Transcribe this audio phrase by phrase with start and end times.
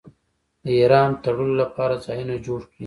[0.63, 2.79] د احرام تړلو لپاره ځایونه جوړ کړي.